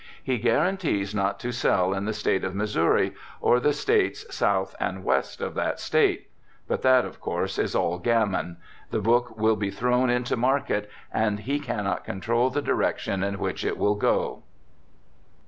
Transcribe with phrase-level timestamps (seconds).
[0.23, 5.03] He guarantees not to sell in the state of Missouri, or the states south and
[5.03, 6.27] west of that state.
[6.67, 8.57] But that, of course, is all gammon.
[8.89, 13.63] The book will be thrown into market, and he cannot control the direction in which
[13.63, 14.41] it will go.'